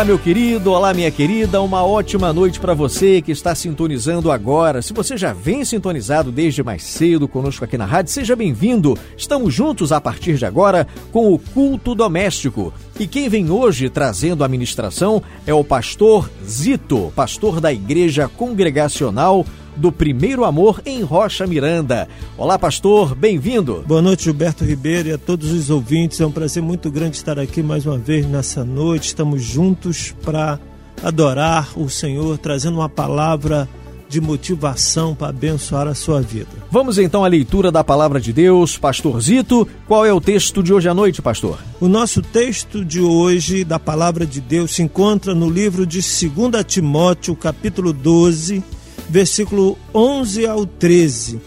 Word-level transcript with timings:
Olá, 0.00 0.06
meu 0.06 0.18
querido, 0.18 0.72
olá, 0.72 0.94
minha 0.94 1.10
querida, 1.10 1.60
uma 1.60 1.84
ótima 1.84 2.32
noite 2.32 2.58
para 2.58 2.72
você 2.72 3.20
que 3.20 3.32
está 3.32 3.54
sintonizando 3.54 4.32
agora. 4.32 4.80
Se 4.80 4.94
você 4.94 5.14
já 5.14 5.34
vem 5.34 5.62
sintonizado 5.62 6.32
desde 6.32 6.62
mais 6.62 6.82
cedo 6.84 7.28
conosco 7.28 7.66
aqui 7.66 7.76
na 7.76 7.84
rádio, 7.84 8.10
seja 8.10 8.34
bem-vindo. 8.34 8.96
Estamos 9.14 9.52
juntos 9.52 9.92
a 9.92 10.00
partir 10.00 10.38
de 10.38 10.46
agora 10.46 10.88
com 11.12 11.30
o 11.34 11.38
culto 11.38 11.94
doméstico. 11.94 12.72
E 12.98 13.06
quem 13.06 13.28
vem 13.28 13.50
hoje 13.50 13.90
trazendo 13.90 14.42
a 14.42 14.48
ministração 14.48 15.22
é 15.46 15.52
o 15.52 15.62
pastor 15.62 16.30
Zito, 16.42 17.12
pastor 17.14 17.60
da 17.60 17.70
Igreja 17.70 18.26
Congregacional 18.26 19.44
do 19.80 19.90
Primeiro 19.90 20.44
Amor 20.44 20.82
em 20.84 21.02
Rocha 21.02 21.46
Miranda. 21.46 22.06
Olá, 22.36 22.58
pastor, 22.58 23.14
bem-vindo. 23.14 23.82
Boa 23.88 24.02
noite, 24.02 24.24
Gilberto 24.24 24.62
Ribeiro 24.62 25.08
e 25.08 25.12
a 25.12 25.18
todos 25.18 25.50
os 25.50 25.70
ouvintes. 25.70 26.20
É 26.20 26.26
um 26.26 26.30
prazer 26.30 26.62
muito 26.62 26.90
grande 26.90 27.16
estar 27.16 27.38
aqui 27.38 27.62
mais 27.62 27.86
uma 27.86 27.96
vez 27.96 28.26
nessa 28.26 28.62
noite. 28.62 29.08
Estamos 29.08 29.42
juntos 29.42 30.14
para 30.22 30.60
adorar 31.02 31.70
o 31.76 31.88
Senhor, 31.88 32.36
trazendo 32.36 32.76
uma 32.76 32.90
palavra 32.90 33.66
de 34.06 34.20
motivação 34.20 35.14
para 35.14 35.28
abençoar 35.28 35.86
a 35.86 35.94
sua 35.94 36.20
vida. 36.20 36.50
Vamos 36.70 36.98
então 36.98 37.24
à 37.24 37.28
leitura 37.28 37.72
da 37.72 37.82
palavra 37.82 38.20
de 38.20 38.32
Deus. 38.32 38.76
Pastorzito, 38.76 39.66
qual 39.86 40.04
é 40.04 40.12
o 40.12 40.20
texto 40.20 40.62
de 40.62 40.74
hoje 40.74 40.88
à 40.88 40.94
noite, 40.94 41.22
pastor? 41.22 41.58
O 41.80 41.88
nosso 41.88 42.20
texto 42.20 42.84
de 42.84 43.00
hoje 43.00 43.64
da 43.64 43.78
palavra 43.78 44.26
de 44.26 44.40
Deus 44.40 44.74
se 44.74 44.82
encontra 44.82 45.34
no 45.34 45.48
livro 45.48 45.86
de 45.86 46.00
2 46.00 46.64
Timóteo, 46.66 47.34
capítulo 47.34 47.92
12, 47.92 48.62
versículo 49.10 49.76
11 49.92 50.46
ao 50.46 50.64
13. 50.64 51.40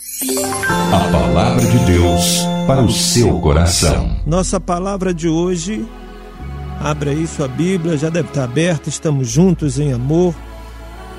A 0.91 0.99
palavra 1.09 1.65
de 1.65 1.77
Deus 1.85 2.41
para 2.67 2.81
o 2.81 2.91
seu 2.91 3.39
coração. 3.39 4.17
Nossa 4.27 4.59
palavra 4.59 5.13
de 5.13 5.29
hoje, 5.29 5.85
abre 6.81 7.11
aí 7.11 7.25
sua 7.25 7.47
Bíblia, 7.47 7.97
já 7.97 8.09
deve 8.09 8.27
estar 8.27 8.43
aberta, 8.43 8.89
estamos 8.89 9.29
juntos 9.29 9.79
em 9.79 9.93
amor, 9.93 10.35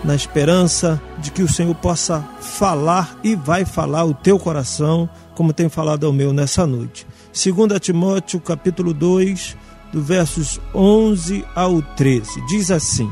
na 0.04 0.14
esperança 0.14 1.00
de 1.18 1.30
que 1.30 1.42
o 1.42 1.50
Senhor 1.50 1.74
possa 1.76 2.22
falar 2.40 3.18
e 3.24 3.34
vai 3.34 3.64
falar 3.64 4.04
o 4.04 4.12
teu 4.12 4.38
coração, 4.38 5.08
como 5.34 5.54
tem 5.54 5.70
falado 5.70 6.06
ao 6.06 6.12
meu 6.12 6.30
nessa 6.30 6.66
noite. 6.66 7.06
2 7.32 7.80
Timóteo, 7.80 8.38
capítulo 8.38 8.92
2, 8.92 9.56
do 9.90 10.02
versos 10.02 10.60
11 10.74 11.42
ao 11.54 11.80
13, 11.80 12.46
diz 12.48 12.70
assim: 12.70 13.10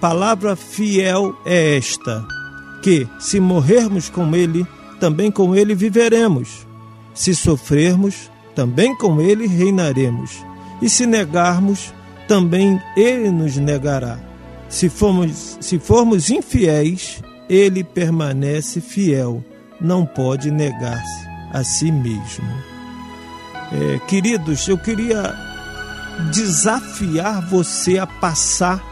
Palavra 0.00 0.56
fiel 0.56 1.36
é 1.44 1.76
esta 1.76 2.26
que, 2.82 3.08
se 3.18 3.38
morrermos 3.40 4.10
com 4.10 4.34
ele, 4.34 4.66
também 5.00 5.30
com 5.30 5.54
ele 5.54 5.74
viveremos. 5.74 6.66
Se 7.14 7.34
sofrermos, 7.34 8.30
também 8.54 8.96
com 8.96 9.20
ele 9.20 9.46
reinaremos. 9.46 10.44
E 10.80 10.88
se 10.88 11.06
negarmos, 11.06 11.94
também 12.26 12.80
ele 12.96 13.30
nos 13.30 13.56
negará. 13.56 14.18
Se 14.68 14.88
formos, 14.88 15.58
se 15.60 15.78
formos 15.78 16.30
infiéis, 16.30 17.22
ele 17.48 17.84
permanece 17.84 18.80
fiel, 18.80 19.44
não 19.80 20.04
pode 20.04 20.50
negar-se 20.50 21.28
a 21.52 21.62
si 21.62 21.92
mesmo. 21.92 22.48
É, 23.72 23.98
queridos, 24.06 24.66
eu 24.68 24.78
queria 24.78 25.34
desafiar 26.32 27.46
você 27.48 27.98
a 27.98 28.06
passar 28.06 28.82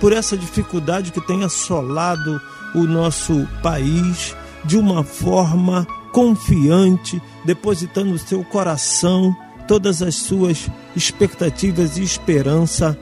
por 0.00 0.12
essa 0.12 0.36
dificuldade 0.36 1.12
que 1.12 1.20
tem 1.20 1.44
assolado 1.44 2.40
o 2.74 2.84
nosso 2.84 3.46
país 3.62 4.34
de 4.64 4.76
uma 4.76 5.02
forma 5.04 5.86
confiante, 6.12 7.20
depositando 7.44 8.12
o 8.12 8.18
seu 8.18 8.42
coração, 8.44 9.34
todas 9.66 10.02
as 10.02 10.16
suas 10.16 10.68
expectativas 10.96 11.96
e 11.96 12.02
esperança 12.02 12.98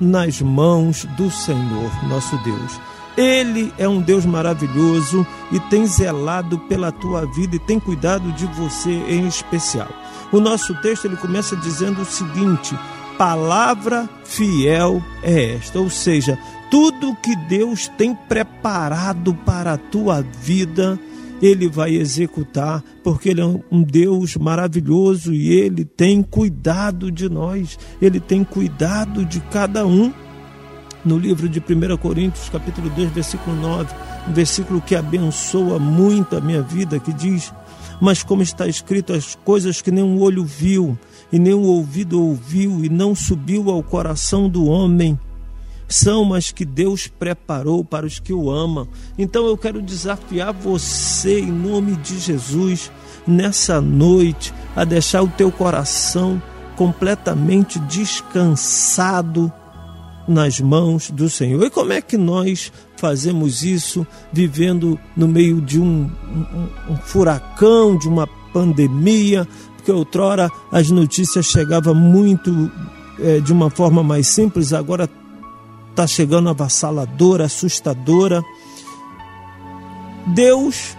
nas 0.00 0.40
mãos 0.40 1.04
do 1.16 1.30
Senhor, 1.30 1.90
nosso 2.08 2.36
Deus. 2.38 2.80
Ele 3.16 3.72
é 3.78 3.86
um 3.86 4.00
Deus 4.00 4.24
maravilhoso 4.24 5.26
e 5.50 5.60
tem 5.60 5.86
zelado 5.86 6.58
pela 6.60 6.90
tua 6.90 7.26
vida 7.26 7.56
e 7.56 7.58
tem 7.58 7.78
cuidado 7.78 8.32
de 8.32 8.46
você 8.46 8.90
em 8.90 9.26
especial. 9.26 9.88
O 10.32 10.40
nosso 10.40 10.74
texto 10.80 11.04
ele 11.04 11.16
começa 11.16 11.54
dizendo 11.56 12.02
o 12.02 12.06
seguinte: 12.06 12.74
palavra 13.18 14.08
fiel 14.24 15.02
é 15.22 15.56
esta, 15.56 15.78
ou 15.78 15.90
seja, 15.90 16.38
tudo 16.72 17.14
que 17.14 17.36
Deus 17.36 17.86
tem 17.98 18.14
preparado 18.14 19.34
para 19.34 19.74
a 19.74 19.76
tua 19.76 20.22
vida, 20.22 20.98
Ele 21.42 21.68
vai 21.68 21.94
executar, 21.94 22.82
porque 23.04 23.28
Ele 23.28 23.42
é 23.42 23.60
um 23.70 23.82
Deus 23.82 24.38
maravilhoso 24.38 25.34
e 25.34 25.52
Ele 25.52 25.84
tem 25.84 26.22
cuidado 26.22 27.12
de 27.12 27.28
nós, 27.28 27.78
Ele 28.00 28.18
tem 28.18 28.42
cuidado 28.42 29.22
de 29.22 29.38
cada 29.38 29.86
um. 29.86 30.10
No 31.04 31.18
livro 31.18 31.46
de 31.46 31.60
1 31.60 31.96
Coríntios, 31.98 32.48
capítulo 32.48 32.88
2, 32.88 33.10
versículo 33.10 33.54
9, 33.54 33.94
um 34.30 34.32
versículo 34.32 34.80
que 34.80 34.96
abençoa 34.96 35.78
muito 35.78 36.38
a 36.38 36.40
minha 36.40 36.62
vida, 36.62 36.98
que 36.98 37.12
diz: 37.12 37.52
Mas 38.00 38.22
como 38.22 38.40
está 38.42 38.66
escrito, 38.66 39.12
as 39.12 39.34
coisas 39.44 39.82
que 39.82 39.90
nem 39.90 40.02
um 40.02 40.18
olho 40.22 40.42
viu, 40.42 40.98
e 41.30 41.38
nem 41.38 41.52
o 41.52 41.64
ouvido 41.64 42.22
ouviu, 42.22 42.82
e 42.82 42.88
não 42.88 43.14
subiu 43.14 43.68
ao 43.68 43.82
coração 43.82 44.48
do 44.48 44.64
homem, 44.64 45.18
são 45.92 46.34
as 46.34 46.50
que 46.50 46.64
Deus 46.64 47.06
preparou 47.06 47.84
para 47.84 48.06
os 48.06 48.18
que 48.18 48.32
o 48.32 48.50
amam. 48.50 48.88
Então 49.18 49.46
eu 49.46 49.56
quero 49.56 49.80
desafiar 49.82 50.52
você, 50.52 51.40
em 51.40 51.52
nome 51.52 51.96
de 51.96 52.18
Jesus, 52.18 52.90
nessa 53.26 53.80
noite, 53.80 54.52
a 54.74 54.84
deixar 54.84 55.22
o 55.22 55.28
teu 55.28 55.52
coração 55.52 56.42
completamente 56.76 57.78
descansado 57.80 59.52
nas 60.26 60.60
mãos 60.60 61.10
do 61.10 61.28
Senhor. 61.28 61.62
E 61.64 61.70
como 61.70 61.92
é 61.92 62.00
que 62.00 62.16
nós 62.16 62.72
fazemos 62.96 63.62
isso 63.62 64.06
vivendo 64.32 64.98
no 65.16 65.28
meio 65.28 65.60
de 65.60 65.80
um, 65.80 66.10
um, 66.10 66.92
um 66.92 66.96
furacão, 66.96 67.96
de 67.96 68.08
uma 68.08 68.26
pandemia? 68.52 69.46
Porque 69.76 69.92
outrora 69.92 70.50
as 70.70 70.90
notícias 70.90 71.46
chegavam 71.46 71.94
muito 71.94 72.70
é, 73.18 73.40
de 73.40 73.52
uma 73.52 73.68
forma 73.68 74.02
mais 74.02 74.28
simples, 74.28 74.72
agora 74.72 75.08
está 75.92 76.06
chegando 76.06 76.48
avassaladora, 76.48 77.44
assustadora. 77.44 78.42
Deus 80.26 80.96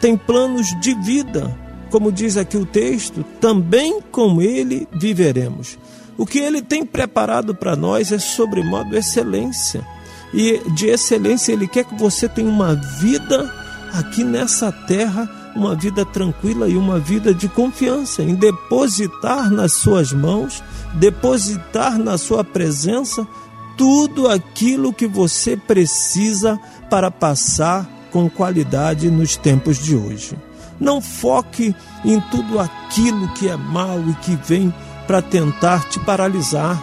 tem 0.00 0.16
planos 0.16 0.68
de 0.80 0.94
vida, 0.94 1.56
como 1.90 2.12
diz 2.12 2.36
aqui 2.36 2.56
o 2.56 2.66
texto, 2.66 3.24
também 3.40 4.00
com 4.12 4.40
Ele 4.40 4.86
viveremos. 4.92 5.78
O 6.16 6.24
que 6.24 6.38
Ele 6.38 6.62
tem 6.62 6.84
preparado 6.84 7.54
para 7.54 7.74
nós 7.74 8.12
é 8.12 8.18
sobremodo 8.18 8.96
excelência. 8.96 9.86
E 10.32 10.60
de 10.74 10.86
excelência 10.86 11.52
Ele 11.52 11.66
quer 11.66 11.84
que 11.84 11.94
você 11.94 12.28
tenha 12.28 12.48
uma 12.48 12.74
vida 12.74 13.50
aqui 13.94 14.22
nessa 14.22 14.70
terra, 14.70 15.28
uma 15.54 15.74
vida 15.74 16.04
tranquila 16.04 16.68
e 16.68 16.76
uma 16.76 16.98
vida 16.98 17.32
de 17.32 17.48
confiança, 17.48 18.22
em 18.22 18.34
depositar 18.34 19.50
nas 19.50 19.74
suas 19.74 20.12
mãos, 20.12 20.62
depositar 20.94 21.98
na 21.98 22.18
sua 22.18 22.44
presença 22.44 23.26
tudo 23.76 24.28
aquilo 24.28 24.92
que 24.92 25.06
você 25.06 25.56
precisa 25.56 26.58
para 26.88 27.10
passar 27.10 27.88
com 28.10 28.30
qualidade 28.30 29.10
nos 29.10 29.36
tempos 29.36 29.78
de 29.78 29.94
hoje. 29.94 30.36
Não 30.80 31.00
foque 31.00 31.74
em 32.04 32.20
tudo 32.30 32.58
aquilo 32.58 33.28
que 33.34 33.48
é 33.48 33.56
mal 33.56 34.00
e 34.08 34.14
que 34.14 34.36
vem 34.36 34.72
para 35.06 35.22
tentar 35.22 35.88
te 35.88 35.98
paralisar. 36.00 36.82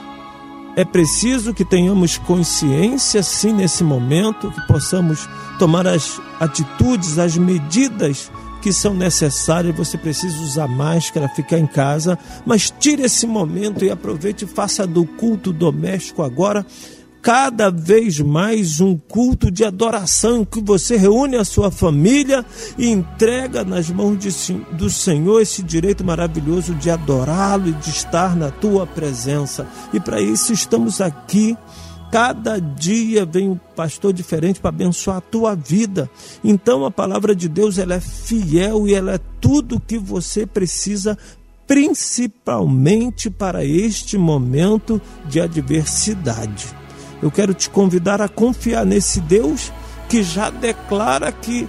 É 0.75 0.83
preciso 0.83 1.53
que 1.53 1.63
tenhamos 1.63 2.17
consciência, 2.17 3.21
sim, 3.21 3.53
nesse 3.53 3.83
momento, 3.83 4.51
que 4.51 4.67
possamos 4.67 5.29
tomar 5.59 5.85
as 5.85 6.19
atitudes, 6.39 7.19
as 7.19 7.37
medidas 7.37 8.31
que 8.63 8.71
são 8.71 8.93
necessárias, 8.93 9.75
você 9.75 9.97
precisa 9.97 10.41
usar 10.41 10.69
máscara, 10.69 11.27
ficar 11.27 11.59
em 11.59 11.67
casa, 11.67 12.17
mas 12.45 12.71
tire 12.71 13.03
esse 13.03 13.27
momento 13.27 13.83
e 13.83 13.91
aproveite 13.91 14.45
e 14.45 14.47
faça 14.47 14.87
do 14.87 15.05
culto 15.05 15.51
doméstico 15.51 16.23
agora 16.23 16.65
cada 17.21 17.69
vez 17.69 18.21
mais 18.21 18.79
um 18.79 18.97
culto 18.97 19.51
de 19.51 19.65
adoração 19.65 20.45
que 20.45 20.61
você 20.61 20.95
reúne 20.95 21.35
a 21.35 21.43
sua 21.43 21.71
família 21.71 22.45
e 22.77 22.89
entrega 22.89 23.65
nas 23.65 23.89
mãos 23.89 24.17
de, 24.17 24.53
do 24.71 24.89
Senhor 24.89 25.41
esse 25.41 25.61
direito 25.61 26.03
maravilhoso 26.03 26.73
de 26.73 26.89
adorá-lo 26.89 27.67
e 27.67 27.73
de 27.73 27.89
estar 27.89 28.33
na 28.33 28.49
tua 28.49 28.87
presença. 28.87 29.67
E 29.93 29.99
para 29.99 30.21
isso 30.21 30.53
estamos 30.53 31.01
aqui 31.01 31.57
Cada 32.13 32.61
dia 32.61 33.25
vem 33.25 33.49
um 33.49 33.59
pastor 33.75 34.13
diferente 34.13 34.59
para 34.59 34.69
abençoar 34.69 35.17
a 35.17 35.21
tua 35.21 35.55
vida. 35.55 36.07
Então 36.43 36.85
a 36.85 36.91
palavra 36.91 37.35
de 37.35 37.49
Deus 37.49 37.79
ela 37.79 37.95
é 37.95 37.99
fiel 37.99 38.87
e 38.87 38.93
ela 38.93 39.13
é 39.13 39.19
tudo 39.41 39.79
que 39.79 39.97
você 39.97 40.45
precisa 40.45 41.17
principalmente 41.65 43.31
para 43.31 43.65
este 43.65 44.15
momento 44.15 45.01
de 45.25 45.41
adversidade. 45.41 46.67
Eu 47.19 47.31
quero 47.31 47.51
te 47.51 47.67
convidar 47.67 48.21
a 48.21 48.29
confiar 48.29 48.85
nesse 48.85 49.19
Deus 49.19 49.73
que 50.07 50.21
já 50.21 50.51
declara 50.51 51.31
que 51.31 51.67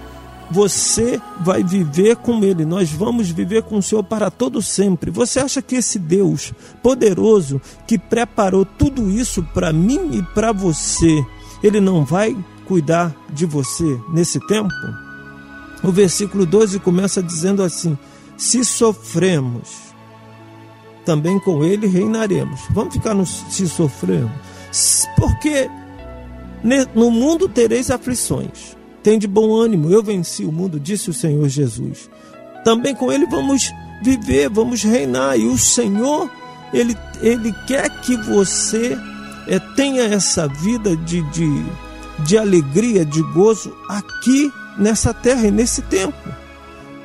você 0.49 1.19
vai 1.41 1.63
viver 1.63 2.15
com 2.17 2.43
Ele, 2.43 2.65
nós 2.65 2.91
vamos 2.91 3.29
viver 3.29 3.63
com 3.63 3.77
o 3.77 3.83
Senhor 3.83 4.03
para 4.03 4.29
todo 4.29 4.61
sempre. 4.61 5.11
Você 5.11 5.39
acha 5.39 5.61
que 5.61 5.75
esse 5.75 5.97
Deus 5.97 6.53
poderoso 6.81 7.61
que 7.87 7.97
preparou 7.97 8.65
tudo 8.65 9.09
isso 9.09 9.43
para 9.53 9.73
mim 9.73 10.17
e 10.17 10.23
para 10.33 10.51
você, 10.51 11.23
Ele 11.63 11.79
não 11.79 12.05
vai 12.05 12.35
cuidar 12.65 13.15
de 13.33 13.45
você 13.45 13.99
nesse 14.13 14.39
tempo? 14.47 14.73
O 15.83 15.91
versículo 15.91 16.45
12 16.45 16.79
começa 16.79 17.21
dizendo 17.21 17.63
assim: 17.63 17.97
Se 18.37 18.63
sofremos, 18.63 19.93
também 21.03 21.39
com 21.39 21.63
Ele 21.63 21.87
reinaremos. 21.87 22.61
Vamos 22.71 22.93
ficar 22.93 23.13
no 23.13 23.25
se 23.25 23.67
sofremos, 23.67 24.31
porque 25.15 25.69
no 26.93 27.11
mundo 27.11 27.47
tereis 27.47 27.91
aflições 27.91 28.75
tem 29.05 29.19
de 29.19 29.27
bom 29.27 29.53
ânimo, 29.53 29.91
eu 29.91 30.01
venci 30.01 30.43
o 30.43 30.51
mundo, 30.51 30.79
disse 30.79 31.11
o 31.11 31.13
Senhor 31.13 31.47
Jesus. 31.47 32.09
Também 32.63 32.95
com 32.95 33.11
ele 33.11 33.27
vamos 33.27 33.71
viver, 34.01 34.49
vamos 34.49 34.81
reinar. 34.81 35.37
E 35.37 35.45
o 35.45 35.59
Senhor, 35.59 36.27
ele, 36.73 36.97
ele 37.21 37.53
quer 37.67 37.87
que 38.01 38.17
você 38.17 38.97
é, 39.47 39.59
tenha 39.75 40.05
essa 40.05 40.47
vida 40.47 40.97
de, 40.97 41.21
de, 41.29 41.65
de 42.25 42.35
alegria, 42.35 43.05
de 43.05 43.21
gozo 43.31 43.77
aqui 43.87 44.51
nessa 44.75 45.13
terra 45.13 45.45
e 45.45 45.51
nesse 45.51 45.83
tempo. 45.83 46.17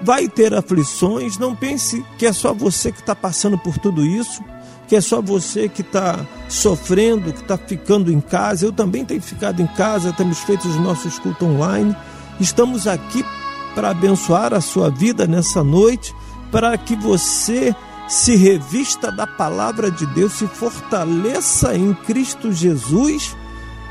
Vai 0.01 0.27
ter 0.27 0.55
aflições, 0.55 1.37
não 1.37 1.55
pense 1.55 2.03
que 2.17 2.25
é 2.25 2.33
só 2.33 2.55
você 2.55 2.91
que 2.91 3.01
está 3.01 3.15
passando 3.15 3.59
por 3.59 3.77
tudo 3.77 4.07
isso 4.07 4.43
que 4.91 4.97
é 4.97 5.01
só 5.01 5.23
você 5.23 5.69
que 5.69 5.83
está 5.83 6.27
sofrendo, 6.49 7.33
que 7.33 7.43
está 7.43 7.57
ficando 7.57 8.11
em 8.11 8.21
casa. 8.21 8.67
Eu 8.67 8.73
também 8.73 9.05
tenho 9.05 9.23
ficado 9.23 9.63
em 9.63 9.67
casa, 9.69 10.13
temos 10.13 10.41
feito 10.41 10.67
os 10.67 10.75
nossos 10.81 11.17
cultos 11.17 11.47
online. 11.47 11.95
Estamos 12.41 12.89
aqui 12.89 13.25
para 13.73 13.91
abençoar 13.91 14.53
a 14.53 14.61
sua 14.61 14.91
vida 14.91 15.29
nessa 15.29 15.63
noite, 15.63 16.13
para 16.51 16.77
que 16.77 16.97
você 16.97 17.73
se 18.09 18.35
revista 18.35 19.13
da 19.13 19.29
palavra 19.29 19.93
de 19.93 20.05
Deus, 20.07 20.33
se 20.33 20.49
fortaleça 20.49 21.77
em 21.77 21.95
Cristo 21.95 22.53
Jesus, 22.53 23.37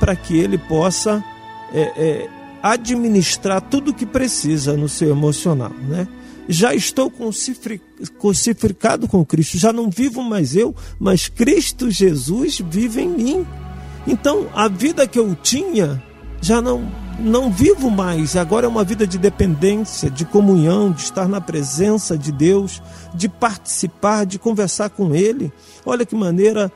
para 0.02 0.18
que 0.18 0.38
Ele 0.38 0.58
possa 0.58 1.24
é, 1.74 1.94
é, 1.96 2.30
administrar 2.62 3.62
tudo 3.62 3.92
o 3.92 3.94
que 3.94 4.06
precisa 4.06 4.76
no 4.76 4.90
seu 4.90 5.12
emocional, 5.12 5.72
né? 5.80 6.06
Já 6.50 6.74
estou 6.74 7.12
crucificado 8.20 9.08
com 9.08 9.24
Cristo, 9.24 9.60
já 9.60 9.72
não 9.72 9.88
vivo 9.88 10.24
mais 10.24 10.56
eu, 10.56 10.76
mas 11.00 11.28
Cristo 11.28 11.92
Jesus 11.92 12.60
vive 12.68 13.02
em 13.04 13.10
mim. 13.10 13.48
Então, 14.08 14.48
a 14.56 14.68
vida 14.68 15.08
que 15.08 15.20
eu 15.20 15.36
tinha, 15.36 16.04
já 16.42 16.60
não, 16.60 16.92
não 17.20 17.52
vivo 17.52 17.92
mais. 17.92 18.36
Agora 18.36 18.66
é 18.66 18.70
uma 18.70 18.84
vida 18.84 19.06
de 19.06 19.20
dependência, 19.20 20.10
de 20.10 20.26
comunhão, 20.26 20.92
de 20.92 21.02
estar 21.02 21.28
na 21.28 21.40
presença 21.40 22.18
de 22.18 22.32
Deus, 22.32 22.82
de 23.14 23.30
participar, 23.30 24.26
de 24.26 24.40
conversar 24.40 24.90
com 24.90 25.14
Ele. 25.14 25.54
Olha 25.86 26.04
que 26.04 26.16
maneira 26.16 26.72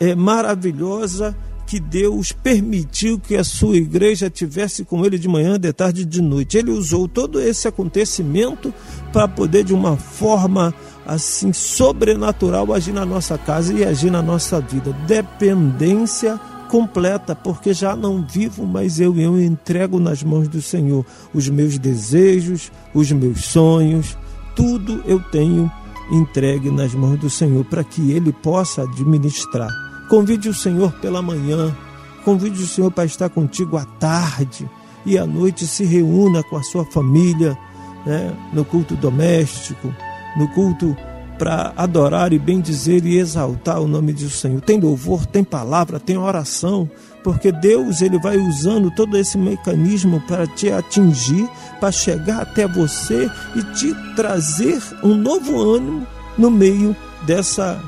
é, 0.00 0.16
maravilhosa 0.16 1.36
que 1.72 1.80
Deus 1.80 2.32
permitiu 2.32 3.18
que 3.18 3.34
a 3.34 3.42
sua 3.42 3.78
igreja 3.78 4.28
tivesse 4.28 4.84
com 4.84 5.06
ele 5.06 5.18
de 5.18 5.26
manhã, 5.26 5.58
de 5.58 5.72
tarde 5.72 6.02
e 6.02 6.04
de 6.04 6.20
noite. 6.20 6.58
Ele 6.58 6.70
usou 6.70 7.08
todo 7.08 7.40
esse 7.40 7.66
acontecimento 7.66 8.74
para 9.10 9.26
poder, 9.26 9.64
de 9.64 9.72
uma 9.72 9.96
forma 9.96 10.74
assim 11.06 11.50
sobrenatural, 11.50 12.74
agir 12.74 12.92
na 12.92 13.06
nossa 13.06 13.38
casa 13.38 13.72
e 13.72 13.86
agir 13.86 14.10
na 14.10 14.20
nossa 14.20 14.60
vida. 14.60 14.92
Dependência 15.06 16.38
completa, 16.68 17.34
porque 17.34 17.72
já 17.72 17.96
não 17.96 18.22
vivo, 18.22 18.66
mas 18.66 19.00
eu 19.00 19.18
eu 19.18 19.42
entrego 19.42 19.98
nas 19.98 20.22
mãos 20.22 20.48
do 20.48 20.60
Senhor 20.60 21.06
os 21.32 21.48
meus 21.48 21.78
desejos, 21.78 22.70
os 22.92 23.10
meus 23.12 23.46
sonhos, 23.46 24.14
tudo 24.54 25.02
eu 25.06 25.18
tenho 25.20 25.72
entregue 26.10 26.70
nas 26.70 26.94
mãos 26.94 27.18
do 27.18 27.30
Senhor 27.30 27.64
para 27.64 27.82
que 27.82 28.10
ele 28.10 28.30
possa 28.30 28.82
administrar 28.82 29.91
Convide 30.12 30.50
o 30.50 30.54
Senhor 30.54 30.92
pela 31.00 31.22
manhã, 31.22 31.74
convide 32.22 32.62
o 32.62 32.66
Senhor 32.66 32.90
para 32.90 33.06
estar 33.06 33.30
contigo 33.30 33.78
à 33.78 33.84
tarde 33.86 34.68
e 35.06 35.16
à 35.16 35.24
noite 35.24 35.66
se 35.66 35.86
reúna 35.86 36.42
com 36.42 36.58
a 36.58 36.62
sua 36.62 36.84
família, 36.84 37.56
né, 38.04 38.30
no 38.52 38.62
culto 38.62 38.94
doméstico, 38.94 39.90
no 40.36 40.46
culto 40.48 40.94
para 41.38 41.72
adorar 41.78 42.30
e 42.34 42.38
bendizer 42.38 43.06
e 43.06 43.16
exaltar 43.16 43.80
o 43.80 43.88
nome 43.88 44.12
do 44.12 44.28
Senhor. 44.28 44.60
Tem 44.60 44.78
louvor, 44.78 45.24
tem 45.24 45.42
palavra, 45.42 45.98
tem 45.98 46.18
oração, 46.18 46.90
porque 47.24 47.50
Deus 47.50 48.02
ele 48.02 48.18
vai 48.18 48.36
usando 48.36 48.90
todo 48.90 49.16
esse 49.16 49.38
mecanismo 49.38 50.20
para 50.28 50.46
te 50.46 50.70
atingir, 50.70 51.48
para 51.80 51.90
chegar 51.90 52.42
até 52.42 52.68
você 52.68 53.30
e 53.56 53.62
te 53.72 53.94
trazer 54.14 54.78
um 55.02 55.14
novo 55.14 55.58
ânimo 55.58 56.06
no 56.36 56.50
meio 56.50 56.94
dessa 57.26 57.82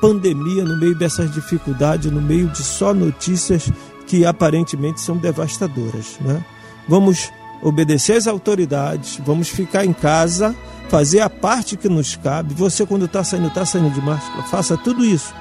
pandemia, 0.00 0.64
no 0.64 0.76
meio 0.78 0.94
dessas 0.94 1.32
dificuldades, 1.32 2.10
no 2.10 2.20
meio 2.20 2.48
de 2.48 2.62
só 2.62 2.94
notícias 2.94 3.70
que 4.06 4.24
aparentemente 4.24 5.00
são 5.00 5.16
devastadoras. 5.16 6.18
Né? 6.20 6.44
Vamos 6.88 7.30
obedecer 7.62 8.16
às 8.16 8.26
autoridades, 8.26 9.20
vamos 9.24 9.48
ficar 9.48 9.84
em 9.84 9.92
casa, 9.92 10.56
fazer 10.88 11.20
a 11.20 11.30
parte 11.30 11.76
que 11.76 11.88
nos 11.88 12.16
cabe. 12.16 12.54
Você, 12.54 12.86
quando 12.86 13.04
está 13.04 13.22
saindo, 13.22 13.48
está 13.48 13.64
saindo 13.64 13.90
de 13.90 14.00
máscara, 14.00 14.42
faça 14.44 14.76
tudo 14.76 15.04
isso. 15.04 15.32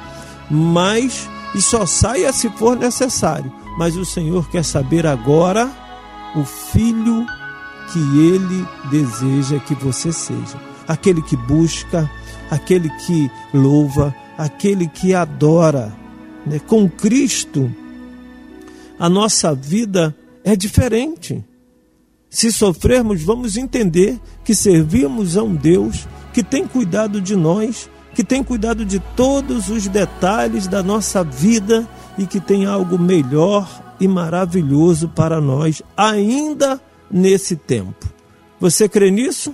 Mas, 0.50 1.30
e 1.56 1.62
só 1.62 1.86
saia 1.86 2.32
se 2.34 2.50
for 2.50 2.78
necessário. 2.78 3.52
Mas 3.78 3.96
o 3.96 4.06
Senhor 4.06 4.50
quer 4.50 4.64
saber 4.64 5.08
agora 5.08 5.72
o 6.36 6.44
filho 6.44 7.26
que 7.92 8.00
ele 8.00 8.68
deseja 8.92 9.60
que 9.60 9.74
você 9.74 10.12
seja. 10.12 10.58
Aquele 10.88 11.22
que 11.22 11.36
busca, 11.36 12.10
aquele 12.52 12.90
que 13.06 13.32
louva, 13.54 14.14
aquele 14.40 14.88
que 14.88 15.14
adora. 15.14 15.94
Né? 16.46 16.60
Com 16.60 16.90
Cristo, 16.90 17.70
a 18.98 19.10
nossa 19.10 19.54
vida 19.54 20.16
é 20.46 20.56
diferente. 20.56 21.44
Se 22.30 22.50
sofrermos, 22.50 23.22
vamos 23.22 23.58
entender 23.58 24.18
que 24.46 24.56
servimos 24.56 25.36
a 25.36 25.44
um 25.44 25.54
Deus 25.54 26.08
que 26.32 26.42
tem 26.42 26.66
cuidado 26.66 27.20
de 27.20 27.36
nós, 27.36 27.90
que 28.16 28.24
tem 28.24 28.42
cuidado 28.42 28.86
de 28.86 29.00
todos 29.00 29.68
os 29.68 29.88
detalhes 29.90 30.68
da 30.68 30.82
nossa 30.82 31.22
vida 31.22 31.86
e 32.18 32.26
que 32.26 32.40
tem 32.40 32.66
algo 32.66 32.98
melhor 32.98 33.68
e 34.00 34.08
maravilhoso 34.08 35.10
para 35.10 35.42
nós 35.42 35.82
ainda 35.98 36.80
nesse 37.12 37.58
tempo. 37.58 38.08
Você 38.60 38.88
crê 38.88 39.12
nisso? 39.12 39.54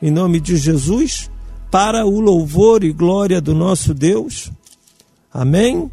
Em 0.00 0.10
nome 0.10 0.38
de 0.38 0.56
Jesus? 0.56 1.31
Para 1.72 2.04
o 2.04 2.20
louvor 2.20 2.84
e 2.84 2.92
glória 2.92 3.40
do 3.40 3.54
nosso 3.54 3.94
Deus. 3.94 4.52
Amém? 5.32 5.90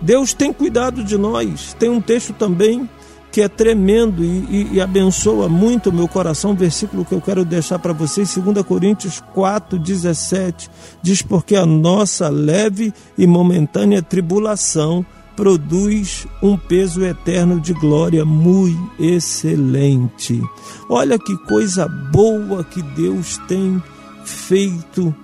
Deus 0.00 0.32
tem 0.32 0.52
cuidado 0.52 1.02
de 1.02 1.18
nós. 1.18 1.74
Tem 1.76 1.90
um 1.90 2.00
texto 2.00 2.32
também 2.32 2.88
que 3.32 3.42
é 3.42 3.48
tremendo 3.48 4.24
e, 4.24 4.28
e, 4.48 4.74
e 4.74 4.80
abençoa 4.80 5.48
muito 5.48 5.90
o 5.90 5.92
meu 5.92 6.06
coração, 6.06 6.52
um 6.52 6.54
versículo 6.54 7.04
que 7.04 7.12
eu 7.12 7.20
quero 7.20 7.44
deixar 7.44 7.80
para 7.80 7.92
vocês, 7.92 8.36
2 8.36 8.64
Coríntios 8.64 9.20
4, 9.34 9.76
17, 9.76 10.70
diz, 11.02 11.22
porque 11.22 11.56
a 11.56 11.66
nossa 11.66 12.28
leve 12.28 12.94
e 13.18 13.26
momentânea 13.26 14.00
tribulação 14.00 15.04
produz 15.36 16.26
um 16.40 16.56
peso 16.56 17.04
eterno 17.04 17.60
de 17.60 17.72
glória 17.72 18.24
muito 18.24 18.92
excelente. 18.98 20.40
Olha 20.88 21.18
que 21.18 21.36
coisa 21.46 21.88
boa 21.88 22.62
que 22.62 22.80
Deus 22.82 23.38
tem 23.48 23.82
feito 24.30 25.14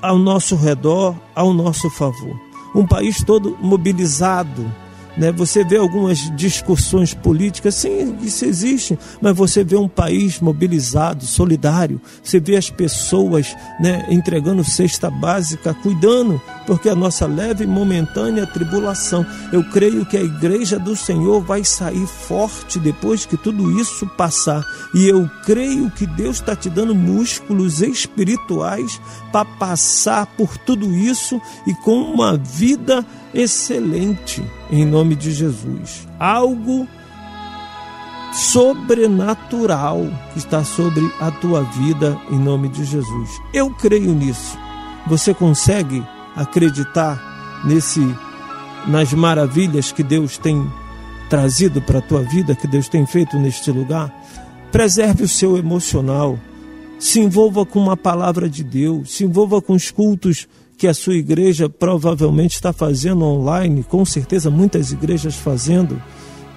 ao 0.00 0.18
nosso 0.18 0.54
redor, 0.54 1.16
ao 1.34 1.52
nosso 1.52 1.88
favor. 1.90 2.38
Um 2.74 2.86
país 2.86 3.22
todo 3.24 3.56
mobilizado 3.60 4.70
né? 5.16 5.32
Você 5.32 5.64
vê 5.64 5.76
algumas 5.76 6.18
discussões 6.36 7.14
políticas, 7.14 7.74
sim, 7.74 8.16
isso 8.22 8.44
existe, 8.44 8.98
mas 9.20 9.36
você 9.36 9.62
vê 9.62 9.76
um 9.76 9.88
país 9.88 10.40
mobilizado, 10.40 11.24
solidário, 11.24 12.00
você 12.22 12.40
vê 12.40 12.56
as 12.56 12.70
pessoas 12.70 13.54
né, 13.80 14.06
entregando 14.10 14.64
cesta 14.64 15.10
básica, 15.10 15.74
cuidando, 15.74 16.40
porque 16.66 16.88
a 16.88 16.94
nossa 16.94 17.26
leve 17.26 17.64
e 17.64 17.66
momentânea 17.66 18.46
tribulação. 18.46 19.24
Eu 19.52 19.62
creio 19.64 20.06
que 20.06 20.16
a 20.16 20.22
igreja 20.22 20.78
do 20.78 20.96
Senhor 20.96 21.40
vai 21.40 21.64
sair 21.64 22.06
forte 22.06 22.78
depois 22.78 23.26
que 23.26 23.36
tudo 23.36 23.80
isso 23.80 24.06
passar. 24.16 24.64
E 24.94 25.06
eu 25.06 25.28
creio 25.44 25.90
que 25.90 26.06
Deus 26.06 26.36
está 26.36 26.56
te 26.56 26.70
dando 26.70 26.94
músculos 26.94 27.80
espirituais 27.82 29.00
para 29.30 29.44
passar 29.44 30.26
por 30.26 30.56
tudo 30.58 30.90
isso 30.92 31.40
e 31.66 31.74
com 31.74 32.00
uma 32.12 32.36
vida 32.36 33.04
excelente 33.34 34.42
em 34.70 34.84
nome 34.84 35.14
de 35.14 35.32
Jesus. 35.32 36.06
Algo 36.18 36.86
sobrenatural 38.32 40.06
está 40.36 40.64
sobre 40.64 41.08
a 41.20 41.30
tua 41.30 41.62
vida 41.62 42.18
em 42.30 42.38
nome 42.38 42.68
de 42.68 42.84
Jesus. 42.84 43.30
Eu 43.52 43.70
creio 43.70 44.12
nisso. 44.12 44.58
Você 45.06 45.34
consegue 45.34 46.02
acreditar 46.34 47.62
nesse 47.64 48.00
nas 48.86 49.12
maravilhas 49.14 49.92
que 49.92 50.02
Deus 50.02 50.36
tem 50.36 50.70
trazido 51.28 51.80
para 51.80 52.00
a 52.00 52.02
tua 52.02 52.22
vida, 52.22 52.54
que 52.54 52.66
Deus 52.66 52.88
tem 52.88 53.06
feito 53.06 53.38
neste 53.38 53.70
lugar, 53.70 54.12
preserve 54.70 55.24
o 55.24 55.28
seu 55.28 55.56
emocional, 55.56 56.38
se 56.98 57.18
envolva 57.18 57.64
com 57.64 57.78
uma 57.78 57.96
palavra 57.96 58.48
de 58.48 58.62
Deus, 58.62 59.16
se 59.16 59.24
envolva 59.24 59.62
com 59.62 59.72
os 59.72 59.90
cultos 59.90 60.46
que 60.76 60.86
a 60.86 60.94
sua 60.94 61.14
igreja 61.14 61.68
provavelmente 61.68 62.54
está 62.54 62.72
fazendo 62.72 63.24
online, 63.24 63.82
com 63.82 64.04
certeza 64.04 64.50
muitas 64.50 64.92
igrejas 64.92 65.34
fazendo. 65.34 66.00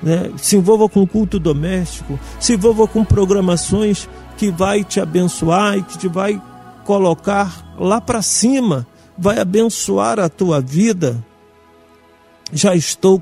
Né? 0.02 0.32
Se 0.38 0.56
envolva 0.56 0.88
com 0.90 1.06
culto 1.06 1.40
doméstico, 1.40 2.20
se 2.40 2.54
envolva 2.54 2.88
com 2.88 3.04
programações 3.04 4.08
que 4.38 4.52
vai 4.52 4.84
te 4.84 5.00
abençoar 5.00 5.78
e 5.78 5.84
que 5.84 5.98
te 5.98 6.08
vai 6.08 6.42
colocar 6.86 7.76
lá 7.80 8.00
para 8.00 8.22
cima, 8.22 8.88
vai 9.18 9.40
abençoar 9.40 10.20
a 10.20 10.30
tua 10.30 10.62
vida. 10.62 11.24
Já 12.52 12.76
estou 12.76 13.22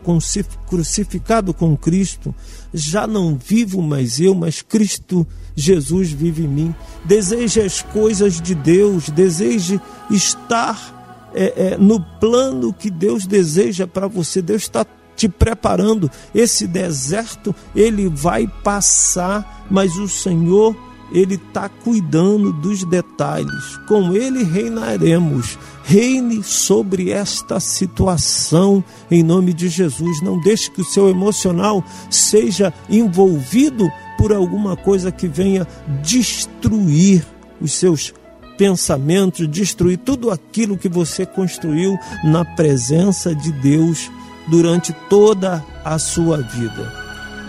crucificado 0.68 1.54
com 1.54 1.76
Cristo, 1.76 2.34
já 2.74 3.08
não 3.08 3.36
vivo 3.36 3.82
mais 3.82 4.20
eu, 4.20 4.36
mas 4.36 4.62
Cristo 4.62 5.26
Jesus 5.56 6.12
vive 6.12 6.44
em 6.44 6.48
mim. 6.48 6.76
Deseje 7.04 7.62
as 7.62 7.82
coisas 7.82 8.40
de 8.40 8.54
Deus, 8.54 9.10
deseje 9.10 9.82
estar 10.12 11.32
é, 11.34 11.74
é, 11.74 11.78
no 11.78 12.00
plano 12.20 12.74
que 12.74 12.92
Deus 12.92 13.26
deseja 13.26 13.88
para 13.88 14.08
você. 14.08 14.42
Deus 14.42 14.64
está 14.64 14.86
te 15.16 15.30
preparando. 15.30 16.12
Esse 16.34 16.68
deserto 16.68 17.56
ele 17.76 18.10
vai 18.10 18.48
passar, 18.64 19.66
mas 19.70 19.96
o 19.96 20.08
Senhor 20.08 20.76
ele 21.12 21.36
está 21.36 21.70
cuidando 21.70 22.52
dos 22.52 22.84
detalhes. 22.84 23.78
Com 23.88 24.14
ele 24.14 24.44
reinaremos. 24.44 25.58
Reine 25.84 26.44
sobre 26.44 27.12
esta 27.12 27.60
situação 27.60 28.84
em 29.10 29.24
nome 29.24 29.54
de 29.54 29.70
Jesus. 29.70 30.22
Não 30.22 30.40
deixe 30.42 30.72
que 30.72 30.82
o 30.82 30.86
seu 30.86 31.10
emocional 31.10 31.84
seja 32.10 32.74
envolvido 32.90 33.88
por 34.18 34.34
alguma 34.34 34.76
coisa 34.76 35.12
que 35.12 35.28
venha 35.28 35.68
destruir 36.02 37.26
os 37.62 37.74
seus 37.74 38.14
pensamentos, 38.58 39.48
destruir 39.48 39.98
tudo 39.98 40.32
aquilo 40.32 40.78
que 40.78 40.90
você 40.90 41.26
construiu 41.26 41.98
na 42.24 42.44
presença 42.44 43.36
de 43.36 43.52
Deus 43.52 44.10
durante 44.48 44.94
toda 45.10 45.64
a 45.84 46.00
sua 46.00 46.38
vida. 46.38 46.92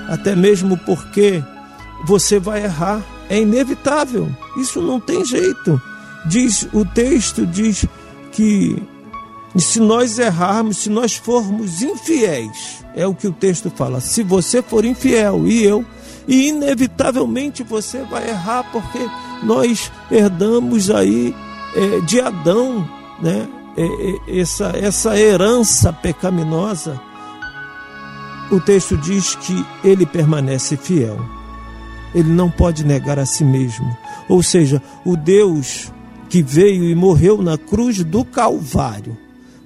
Até 0.09 0.37
mesmo 0.37 0.77
porque 0.79 1.43
você 2.05 2.39
vai 2.39 2.65
errar, 2.65 3.03
é 3.28 3.40
inevitável. 3.40 4.28
Isso 4.56 4.80
não 4.80 5.00
tem 5.00 5.25
jeito. 5.25 5.80
Diz 6.26 6.68
o 6.73 6.85
texto 6.85 7.47
diz 7.47 7.87
que 8.33 8.83
se 9.56 9.80
nós 9.80 10.18
errarmos, 10.18 10.78
se 10.78 10.90
nós 10.90 11.14
formos 11.14 11.83
infiéis, 11.83 12.85
é 12.95 13.06
o 13.06 13.14
que 13.14 13.26
o 13.26 13.33
texto 13.33 13.71
fala. 13.71 14.00
Se 14.00 14.23
você 14.23 14.61
for 14.61 14.85
infiel 14.85 15.47
e 15.47 15.62
eu, 15.62 15.85
e 16.26 16.49
inevitavelmente 16.49 17.62
você 17.62 18.02
vai 18.04 18.28
errar 18.28 18.64
porque 18.73 18.99
nós 19.42 19.90
herdamos 20.11 20.90
aí 20.90 21.35
é, 21.75 22.00
de 22.00 22.21
Adão, 22.21 22.88
né? 23.21 23.49
É, 23.78 23.85
é, 23.85 24.40
essa, 24.40 24.73
essa 24.75 25.18
herança 25.18 25.92
pecaminosa, 25.92 26.99
o 28.50 28.59
texto 28.59 28.97
diz 28.97 29.35
que 29.35 29.66
ele 29.85 30.06
permanece 30.06 30.78
fiel. 30.78 31.36
Ele 32.16 32.30
não 32.30 32.50
pode 32.50 32.82
negar 32.82 33.18
a 33.18 33.26
si 33.26 33.44
mesmo. 33.44 33.94
Ou 34.26 34.42
seja, 34.42 34.82
o 35.04 35.16
Deus 35.16 35.92
que 36.30 36.42
veio 36.42 36.85
e 36.85 36.94
morreu 36.94 37.42
na 37.42 37.58
cruz 37.58 38.02
do 38.02 38.25
Calvário, 38.25 39.16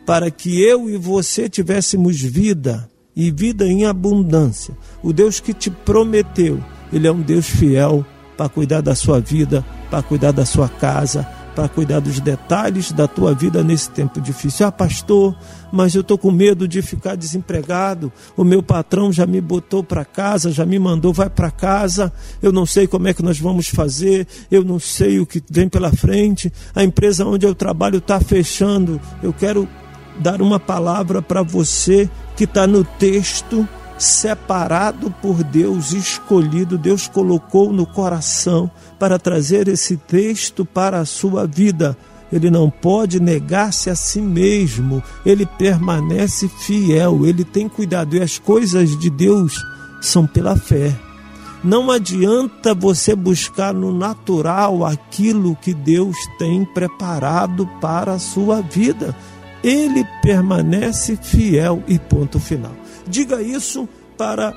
para 0.05 0.31
que 0.33 0.61
eu 0.61 0.91
e 0.91 0.97
você 0.97 1.49
tivéssemos 1.49 2.21
vida 2.21 2.91
e 3.15 3.31
vida 3.31 3.67
em 3.67 3.87
abundância. 3.87 4.77
O 5.01 5.13
Deus 5.13 5.39
que 5.39 5.55
te 5.55 5.71
prometeu, 5.71 6.63
ele 6.93 7.07
é 7.07 7.13
um 7.13 7.21
Deus 7.21 7.47
fiel 7.47 8.05
para 8.37 8.49
cuidar 8.49 8.81
da 8.81 8.97
sua 8.97 9.21
vida, 9.21 9.65
para 9.89 10.03
cuidar 10.03 10.33
da 10.33 10.45
sua 10.45 10.69
casa, 10.69 11.27
para 11.55 11.69
cuidar 11.69 12.01
dos 12.01 12.21
detalhes 12.21 12.93
da 12.93 13.07
tua 13.07 13.35
vida 13.35 13.63
nesse 13.63 13.91
tempo 13.91 14.21
difícil. 14.21 14.67
Ah, 14.67 14.73
pastor, 14.73 15.37
mas 15.73 15.95
eu 15.95 16.01
estou 16.01 16.17
com 16.17 16.31
medo 16.31 16.67
de 16.67 16.83
ficar 16.83 17.17
desempregado. 17.17 18.13
O 18.37 18.45
meu 18.45 18.63
patrão 18.63 19.13
já 19.13 19.27
me 19.27 19.41
botou 19.41 19.83
para 19.83 20.05
casa, 20.05 20.51
já 20.51 20.65
me 20.65 20.79
mandou, 20.79 21.13
vai 21.13 21.29
para 21.29 21.51
casa. 21.51 22.13
Eu 22.43 22.53
não 22.53 22.65
sei 22.65 22.87
como 22.87 23.09
é 23.09 23.15
que 23.15 23.23
nós 23.23 23.39
vamos 23.39 23.69
fazer, 23.69 24.27
eu 24.51 24.65
não 24.65 24.79
sei 24.79 25.19
o 25.19 25.27
que 25.27 25.43
vem 25.51 25.69
pela 25.69 25.93
frente. 25.93 26.53
A 26.75 26.85
empresa 26.85 27.27
onde 27.27 27.47
eu 27.47 27.55
trabalho 27.55 27.99
está 27.99 28.21
fechando. 28.21 29.01
Eu 29.23 29.33
quero 29.33 29.69
dar 30.19 30.41
uma 30.43 30.61
palavra 30.61 31.23
para 31.23 31.43
você 31.43 32.09
que 32.37 32.45
está 32.45 32.67
no 32.67 32.85
texto 32.85 33.69
separado 34.01 35.11
por 35.21 35.45
Deus, 35.45 35.93
escolhido, 35.93 36.79
Deus 36.79 37.07
colocou 37.07 37.71
no 37.71 37.85
coração 37.85 38.71
para 38.99 39.19
trazer 39.19 39.69
esse 39.69 39.97
texto 39.97 40.65
para 40.65 41.01
a 41.01 41.05
sua 41.05 41.47
vida. 41.47 41.97
Ele 42.33 42.51
não 42.51 42.71
pode 42.71 43.21
negar-se 43.21 43.91
a 43.91 43.95
si 43.95 44.21
mesmo, 44.21 45.03
ele 45.27 45.45
permanece 45.45 46.49
fiel, 46.49 47.27
ele 47.27 47.45
tem 47.45 47.69
cuidado 47.69 48.17
e 48.17 48.23
as 48.23 48.39
coisas 48.39 48.99
de 48.99 49.11
Deus 49.11 49.55
são 50.01 50.27
pela 50.27 50.57
fé. 50.57 50.97
Não 51.63 51.91
adianta 51.91 52.73
você 52.73 53.15
buscar 53.15 53.75
no 53.75 53.93
natural 53.93 54.83
aquilo 54.83 55.55
que 55.57 55.75
Deus 55.75 56.17
tem 56.39 56.65
preparado 56.65 57.69
para 57.83 58.13
a 58.13 58.19
sua 58.19 58.63
vida. 58.63 59.15
Ele 59.63 60.07
permanece 60.23 61.17
fiel 61.17 61.83
e 61.87 61.99
ponto 61.99 62.41
final. 62.41 62.80
Diga 63.11 63.43
isso 63.43 63.89
para 64.17 64.55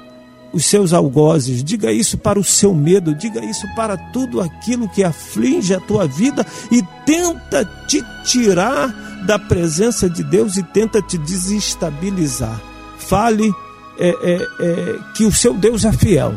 os 0.53 0.65
seus 0.65 0.93
algozes, 0.93 1.63
diga 1.63 1.91
isso 1.91 2.17
para 2.17 2.39
o 2.39 2.43
seu 2.43 2.75
medo, 2.75 3.15
diga 3.15 3.43
isso 3.43 3.65
para 3.75 3.97
tudo 3.97 4.39
aquilo 4.39 4.87
que 4.87 5.03
aflige 5.03 5.73
a 5.73 5.79
tua 5.79 6.07
vida 6.07 6.45
e 6.71 6.83
tenta 7.05 7.65
te 7.87 8.03
tirar 8.23 8.87
da 9.25 9.39
presença 9.39 10.07
de 10.07 10.23
Deus 10.23 10.55
e 10.55 10.63
tenta 10.63 11.01
te 11.01 11.17
desestabilizar. 11.17 12.61
Fale 12.99 13.51
é, 13.99 14.09
é, 14.09 14.47
é, 14.59 14.99
que 15.15 15.25
o 15.25 15.31
seu 15.31 15.55
Deus 15.55 15.83
é 15.85 15.91
fiel 15.91 16.35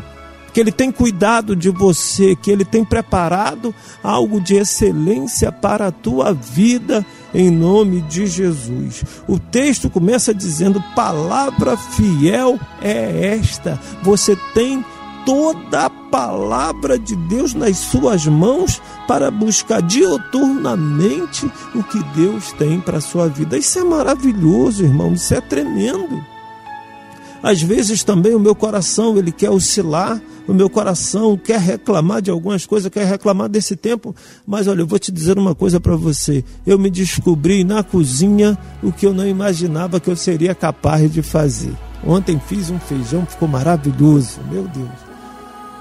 que 0.57 0.61
Ele 0.61 0.73
tem 0.73 0.91
cuidado 0.91 1.55
de 1.55 1.69
você, 1.69 2.35
que 2.35 2.51
Ele 2.51 2.65
tem 2.65 2.83
preparado 2.83 3.75
algo 4.03 4.41
de 4.41 4.55
excelência 4.55 5.53
para 5.53 5.89
a 5.89 5.93
tua 5.93 6.33
vida, 6.33 7.05
em 7.35 7.51
nome 7.51 8.01
de 8.03 8.27
Jesus. 8.27 9.05
O 9.29 9.39
texto 9.39 9.91
começa 9.91 10.35
dizendo: 10.35 10.83
palavra 10.95 11.77
fiel 11.77 12.59
é 12.81 13.37
esta. 13.39 13.79
Você 14.03 14.37
tem 14.55 14.85
toda 15.27 15.87
a 15.87 15.91
palavra 15.91 16.97
de 16.97 17.17
Deus 17.17 17.53
nas 17.53 17.77
suas 17.77 18.27
mãos 18.27 18.81
para 19.09 19.31
buscar 19.31 19.83
dioturnamente 19.83 21.51
o 21.75 21.83
que 21.83 22.03
Deus 22.15 22.53
tem 22.53 22.81
para 22.81 22.99
a 22.99 23.01
sua 23.01 23.29
vida. 23.29 23.59
Isso 23.59 23.79
é 23.79 23.85
maravilhoso, 23.85 24.85
irmão, 24.85 25.13
isso 25.13 25.35
é 25.35 25.41
tremendo. 25.41 26.36
Às 27.47 27.63
vezes 27.63 28.03
também 28.03 28.35
o 28.35 28.41
meu 28.41 28.57
coração 28.57 29.17
ele 29.17 29.31
quer 29.31 29.51
oscilar, 29.51 30.21
o 30.49 30.53
meu 30.53 30.69
coração 30.69 31.37
quer 31.37 31.61
reclamar 31.61 32.21
de 32.21 32.29
algumas 32.29 32.67
coisas, 32.67 32.91
quer 32.91 33.07
reclamar 33.07 33.49
desse 33.49 33.77
tempo, 33.77 34.13
mas 34.45 34.67
olha, 34.67 34.81
eu 34.81 34.87
vou 34.87 34.99
te 34.99 35.13
dizer 35.13 35.39
uma 35.39 35.55
coisa 35.55 35.79
para 35.79 35.95
você. 35.95 36.45
Eu 36.67 36.77
me 36.77 36.91
descobri 36.91 37.63
na 37.63 37.85
cozinha 37.85 38.59
o 38.83 38.91
que 38.91 39.07
eu 39.07 39.15
não 39.15 39.25
imaginava 39.25 40.01
que 40.01 40.11
eu 40.11 40.17
seria 40.17 40.57
capaz 40.57 41.09
de 41.09 41.23
fazer. 41.23 41.73
Ontem 42.05 42.37
fiz 42.49 42.69
um 42.69 42.81
feijão, 42.81 43.25
ficou 43.25 43.47
maravilhoso, 43.47 44.41
meu 44.51 44.65
Deus. 44.65 45.07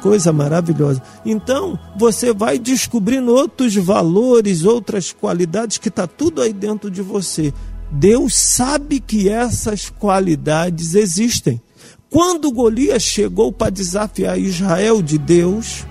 Coisa 0.03 0.31
maravilhosa. 0.31 1.01
Então, 1.25 1.79
você 1.97 2.31
vai 2.31 2.59
descobrindo 2.59 3.33
outros 3.33 3.73
valores, 3.73 4.63
outras 4.63 5.11
qualidades 5.11 5.79
que 5.79 5.89
está 5.89 6.05
tudo 6.05 6.43
aí 6.43 6.53
dentro 6.53 6.91
de 6.91 7.01
você. 7.01 7.51
Deus 7.91 8.35
sabe 8.35 8.99
que 8.99 9.29
essas 9.29 9.89
qualidades 9.89 10.95
existem. 10.95 11.61
Quando 12.09 12.51
Golias 12.51 13.03
chegou 13.03 13.51
para 13.51 13.71
desafiar 13.71 14.39
Israel 14.39 15.01
de 15.01 15.17
Deus, 15.17 15.85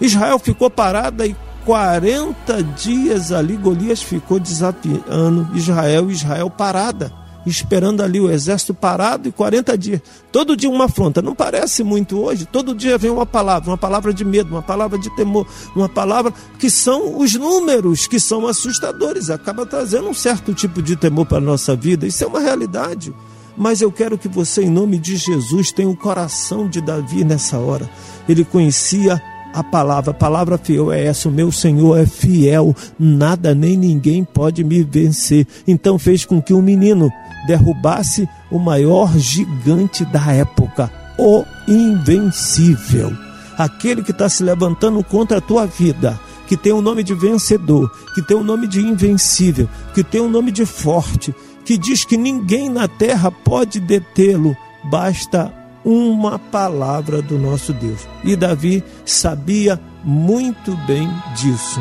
Israel 0.00 0.38
ficou 0.38 0.70
parada 0.70 1.26
e 1.26 1.36
40 1.64 2.62
dias 2.62 3.32
ali 3.32 3.56
Golias 3.56 4.02
ficou 4.02 4.40
desafiando 4.40 5.48
Israel, 5.54 6.10
Israel 6.10 6.48
parada, 6.48 7.12
esperando 7.46 8.02
ali 8.02 8.20
o 8.20 8.30
exército 8.30 8.74
parado 8.74 9.28
e 9.28 9.32
40 9.32 9.76
dias. 9.78 10.00
Todo 10.30 10.56
dia 10.56 10.68
uma 10.68 10.84
afronta, 10.84 11.22
não 11.22 11.34
parece 11.34 11.82
muito 11.82 12.18
hoje? 12.20 12.46
Todo 12.46 12.74
dia 12.74 12.98
vem 12.98 13.10
uma 13.10 13.26
palavra, 13.26 13.70
uma 13.70 13.78
palavra 13.78 14.12
de 14.12 14.24
medo, 14.24 14.50
uma 14.50 14.62
palavra 14.62 14.98
de 14.98 15.14
temor, 15.16 15.46
uma 15.74 15.88
palavra 15.88 16.32
que 16.58 16.70
são 16.70 17.18
os 17.18 17.34
números 17.34 18.06
que 18.06 18.20
são 18.20 18.46
assustadores, 18.46 19.30
acaba 19.30 19.66
trazendo 19.66 20.08
um 20.08 20.14
certo 20.14 20.54
tipo 20.54 20.82
de 20.82 20.96
temor 20.96 21.26
para 21.26 21.38
a 21.38 21.40
nossa 21.40 21.74
vida. 21.74 22.06
Isso 22.06 22.24
é 22.24 22.26
uma 22.26 22.40
realidade. 22.40 23.12
Mas 23.56 23.80
eu 23.82 23.90
quero 23.90 24.16
que 24.16 24.28
você, 24.28 24.62
em 24.62 24.70
nome 24.70 24.98
de 24.98 25.16
Jesus, 25.16 25.72
tenha 25.72 25.88
o 25.88 25.96
coração 25.96 26.68
de 26.68 26.80
Davi 26.80 27.24
nessa 27.24 27.58
hora. 27.58 27.88
Ele 28.28 28.44
conhecia 28.44 29.20
a 29.52 29.64
palavra, 29.64 30.12
a 30.12 30.14
palavra 30.14 30.58
fiel 30.58 30.92
é 30.92 31.04
essa, 31.04 31.28
o 31.28 31.32
meu 31.32 31.50
Senhor 31.50 31.98
é 31.98 32.06
fiel, 32.06 32.74
nada 32.98 33.54
nem 33.54 33.76
ninguém 33.76 34.24
pode 34.24 34.62
me 34.62 34.82
vencer. 34.82 35.46
Então 35.66 35.98
fez 35.98 36.24
com 36.24 36.40
que 36.40 36.54
o 36.54 36.62
menino 36.62 37.10
derrubasse 37.46 38.28
o 38.50 38.58
maior 38.58 39.16
gigante 39.18 40.04
da 40.04 40.32
época, 40.32 40.90
o 41.18 41.44
invencível, 41.68 43.12
aquele 43.56 44.02
que 44.02 44.10
está 44.10 44.28
se 44.28 44.42
levantando 44.42 45.02
contra 45.04 45.38
a 45.38 45.40
tua 45.40 45.66
vida, 45.66 46.18
que 46.46 46.56
tem 46.56 46.72
o 46.72 46.82
nome 46.82 47.02
de 47.02 47.14
vencedor, 47.14 47.90
que 48.14 48.22
tem 48.22 48.36
o 48.36 48.42
nome 48.44 48.66
de 48.66 48.80
invencível, 48.80 49.68
que 49.94 50.02
tem 50.02 50.20
o 50.20 50.28
nome 50.28 50.50
de 50.50 50.66
forte, 50.66 51.34
que 51.64 51.78
diz 51.78 52.04
que 52.04 52.16
ninguém 52.16 52.68
na 52.68 52.88
terra 52.88 53.30
pode 53.30 53.78
detê-lo, 53.78 54.56
basta 54.84 55.52
uma 55.84 56.38
palavra 56.38 57.22
do 57.22 57.38
nosso 57.38 57.72
Deus. 57.72 58.06
E 58.24 58.34
Davi 58.36 58.82
sabia 59.04 59.80
muito 60.04 60.76
bem 60.86 61.08
disso. 61.36 61.80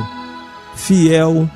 Fiel 0.76 1.50